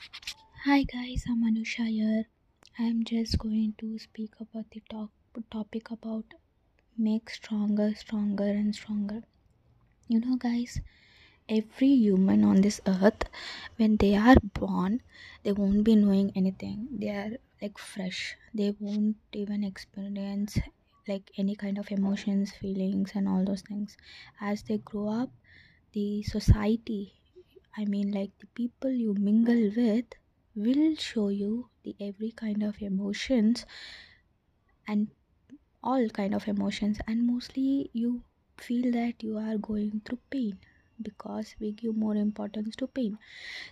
Hi 0.00 0.82
guys, 0.82 1.24
I'm 1.26 1.42
Anusha 1.42 1.86
here. 1.88 2.24
I'm 2.78 3.02
just 3.04 3.38
going 3.38 3.72
to 3.78 3.98
speak 3.98 4.32
about 4.38 4.66
the 4.70 4.82
talk, 4.90 5.10
topic 5.50 5.90
about 5.90 6.24
make 6.98 7.30
stronger, 7.30 7.94
stronger, 7.94 8.44
and 8.44 8.74
stronger. 8.74 9.22
You 10.08 10.20
know, 10.20 10.36
guys, 10.36 10.80
every 11.48 11.88
human 11.88 12.44
on 12.44 12.60
this 12.60 12.80
earth, 12.86 13.24
when 13.76 13.96
they 13.96 14.14
are 14.16 14.36
born, 14.54 15.02
they 15.44 15.52
won't 15.52 15.84
be 15.84 15.96
knowing 15.96 16.32
anything. 16.36 16.88
They 16.92 17.08
are 17.10 17.38
like 17.62 17.78
fresh. 17.78 18.36
They 18.52 18.74
won't 18.78 19.16
even 19.32 19.64
experience 19.64 20.58
like 21.08 21.30
any 21.38 21.56
kind 21.56 21.78
of 21.78 21.90
emotions, 21.90 22.52
feelings, 22.52 23.12
and 23.14 23.28
all 23.28 23.44
those 23.46 23.62
things. 23.62 23.96
As 24.40 24.62
they 24.64 24.76
grow 24.78 25.08
up, 25.08 25.30
the 25.92 26.22
society, 26.22 27.14
I 27.76 27.84
mean, 27.84 28.10
like 28.12 28.36
the 28.38 28.46
people 28.46 28.90
you 28.90 29.14
mingle 29.14 29.70
with, 29.76 30.06
will 30.54 30.96
show 30.96 31.28
you 31.28 31.68
the 31.84 31.94
every 32.00 32.32
kind 32.32 32.62
of 32.62 32.80
emotions 32.82 33.66
and 34.88 35.08
all 35.82 36.08
kind 36.10 36.34
of 36.34 36.48
emotions. 36.48 36.98
And 37.06 37.26
mostly 37.26 37.90
you 37.92 38.22
feel 38.58 38.92
that 38.92 39.22
you 39.22 39.38
are 39.38 39.58
going 39.58 40.02
through 40.04 40.20
pain 40.30 40.58
because 41.02 41.54
we 41.60 41.72
give 41.72 41.96
more 41.96 42.16
importance 42.16 42.76
to 42.76 42.86
pain. 42.86 43.18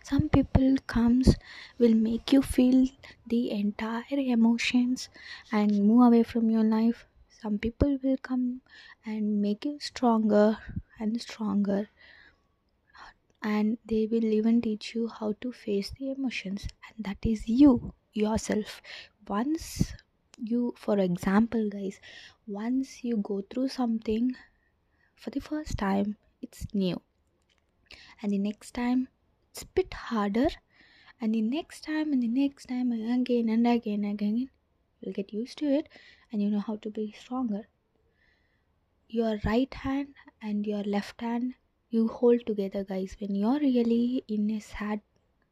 Some 0.05 0.28
people 0.28 0.77
comes 0.86 1.36
will 1.78 1.94
make 1.94 2.32
you 2.32 2.42
feel 2.42 2.88
the 3.27 3.50
entire 3.50 4.05
emotions 4.10 5.08
and 5.52 5.84
move 5.86 6.06
away 6.08 6.22
from 6.24 6.50
your 6.50 6.64
life. 6.64 7.06
Some 7.30 7.58
people 7.58 7.98
will 8.02 8.18
come 8.18 8.62
and 9.06 9.42
make 9.42 9.64
you 9.64 9.78
stronger 9.80 10.58
and 11.00 11.20
stronger 11.20 11.88
and 13.44 13.76
they 13.84 14.08
will 14.10 14.24
even 14.24 14.62
teach 14.62 14.94
you 14.94 15.06
how 15.06 15.34
to 15.42 15.52
face 15.52 15.92
the 15.98 16.10
emotions 16.10 16.66
and 16.88 17.04
that 17.04 17.18
is 17.22 17.46
you 17.46 17.92
yourself. 18.14 18.80
Once 19.28 19.92
you 20.38 20.74
for 20.77 20.98
example 20.98 21.69
guys 21.69 22.00
once 22.46 23.04
you 23.04 23.16
go 23.19 23.41
through 23.48 23.69
something 23.69 24.34
for 25.14 25.30
the 25.30 25.41
first 25.41 25.77
time 25.78 26.16
it's 26.41 26.66
new. 26.72 27.00
And 28.22 28.32
the 28.32 28.38
next 28.38 28.72
time 28.72 29.08
it's 29.50 29.62
a 29.62 29.66
bit 29.66 29.92
harder. 29.92 30.48
And 31.20 31.34
the 31.34 31.42
next 31.42 31.84
time 31.84 32.12
and 32.12 32.22
the 32.22 32.28
next 32.28 32.66
time 32.66 32.92
again 32.92 33.48
and 33.50 33.66
again 33.66 34.04
and 34.04 34.14
again 34.14 34.50
you'll 35.00 35.14
get 35.14 35.32
used 35.32 35.58
to 35.58 35.66
it 35.66 35.88
and 36.32 36.42
you 36.42 36.50
know 36.50 36.60
how 36.60 36.76
to 36.76 36.91
be 36.91 37.14
stronger. 37.19 37.69
Your 39.08 39.38
right 39.44 39.72
hand 39.72 40.14
and 40.42 40.66
your 40.66 40.82
left 40.82 41.20
hand 41.20 41.54
you 41.95 42.09
hold 42.09 42.45
together 42.47 42.84
guys. 42.84 43.17
When 43.20 43.34
you're 43.34 43.61
really 43.61 44.25
in 44.28 44.50
a 44.50 44.61
sad 44.61 45.00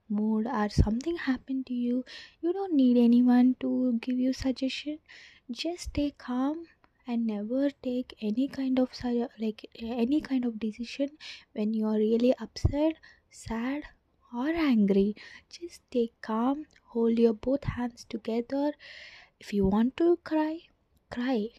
mood 0.08 0.46
or 0.46 0.68
something 0.68 1.16
happened 1.16 1.66
to 1.66 1.74
you 1.74 2.04
you 2.40 2.52
don't 2.52 2.74
need 2.74 2.96
anyone 2.96 3.54
to 3.60 3.98
give 4.00 4.18
you 4.18 4.32
suggestion. 4.32 4.98
Just 5.50 5.84
stay 5.90 6.12
calm 6.18 6.64
and 7.06 7.26
never 7.26 7.70
take 7.82 8.14
any 8.20 8.48
kind 8.48 8.78
of 8.78 8.90
like 9.38 9.66
any 9.80 10.20
kind 10.20 10.44
of 10.44 10.58
decision 10.58 11.10
when 11.52 11.74
you're 11.74 11.98
really 12.04 12.34
upset 12.38 12.94
sad 13.30 13.82
or 14.34 14.48
angry. 14.48 15.14
Just 15.48 15.82
stay 15.88 16.10
calm 16.20 16.66
hold 16.94 17.18
your 17.18 17.34
both 17.34 17.64
hands 17.64 18.06
together. 18.08 18.72
If 19.40 19.52
you 19.52 19.66
want 19.66 19.96
to 19.98 20.18
cry 20.24 20.58
cry 21.10 21.50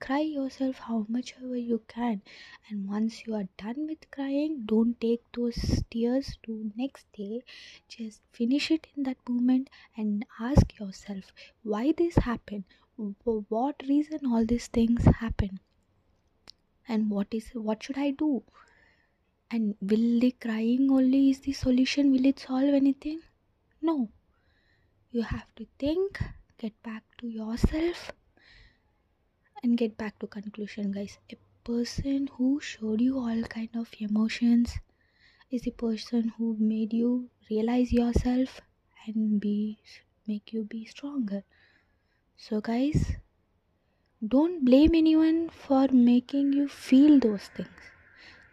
cry 0.00 0.20
yourself 0.20 0.78
how 0.78 1.06
much 1.08 1.34
ever 1.42 1.56
you 1.56 1.80
can. 1.88 2.22
And 2.68 2.88
once 2.88 3.26
you 3.26 3.34
are 3.34 3.48
done 3.56 3.86
with 3.86 4.10
crying 4.10 4.62
don't 4.66 5.00
take 5.00 5.22
those 5.32 5.82
tears 5.90 6.38
to 6.44 6.70
next 6.76 7.06
day. 7.12 7.42
Just 7.88 8.20
finish 8.32 8.70
it 8.70 8.86
in 8.96 9.02
that 9.04 9.28
moment 9.28 9.70
and 9.96 10.24
ask 10.40 10.78
yourself 10.78 11.32
why 11.62 11.92
this 11.92 12.16
happened. 12.16 12.64
For 13.24 13.44
what 13.48 13.82
reason 13.88 14.26
all 14.26 14.44
these 14.44 14.66
things 14.66 15.04
happen? 15.04 15.60
And 16.86 17.10
what 17.10 17.28
is 17.32 17.48
what 17.54 17.82
should 17.82 17.98
i 17.98 18.10
do? 18.10 18.42
And 19.50 19.76
will 19.80 20.20
the 20.20 20.32
crying 20.32 20.90
only 20.90 21.30
is 21.30 21.40
the 21.40 21.52
solution? 21.52 22.10
Will 22.12 22.26
it 22.26 22.38
solve 22.38 22.74
anything? 22.82 23.20
No. 23.80 24.08
You 25.10 25.22
have 25.22 25.54
to 25.56 25.66
think 25.78 26.20
get 26.58 26.82
back 26.82 27.04
to 27.18 27.28
yourself 27.28 28.12
and 29.62 29.76
get 29.76 29.96
back 29.96 30.18
to 30.18 30.26
conclusion 30.26 30.92
guys. 30.92 31.18
A 31.32 31.36
person 31.64 32.28
who 32.36 32.60
showed 32.60 33.00
you 33.00 33.18
all 33.18 33.42
kind 33.42 33.70
of 33.74 33.88
emotions 33.98 34.78
is 35.50 35.62
the 35.62 35.70
person 35.70 36.32
who 36.36 36.56
made 36.58 36.92
you 36.92 37.30
realize 37.50 37.92
yourself 37.92 38.60
and 39.06 39.40
be 39.40 39.78
make 40.26 40.52
you 40.52 40.64
be 40.64 40.84
stronger. 40.84 41.42
So 42.36 42.60
guys 42.60 43.12
don't 44.26 44.64
blame 44.64 44.94
anyone 44.94 45.48
for 45.48 45.88
making 45.88 46.52
you 46.52 46.68
feel 46.68 47.18
those 47.18 47.48
things. 47.56 47.92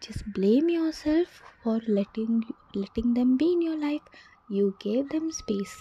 Just 0.00 0.24
blame 0.32 0.68
yourself 0.68 1.42
for 1.62 1.80
letting 1.88 2.44
letting 2.74 3.14
them 3.14 3.36
be 3.36 3.52
in 3.52 3.62
your 3.62 3.76
life. 3.76 4.02
You 4.48 4.76
gave 4.80 5.08
them 5.10 5.30
space. 5.32 5.76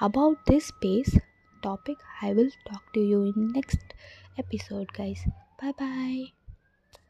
About 0.00 0.46
this 0.46 0.66
space 0.66 1.18
topic 1.62 1.98
i 2.22 2.32
will 2.32 2.50
talk 2.70 2.92
to 2.92 3.00
you 3.00 3.22
in 3.22 3.48
next 3.52 3.94
episode 4.38 4.92
guys. 4.92 5.26
Bye 5.60 5.72
bye 5.72 6.37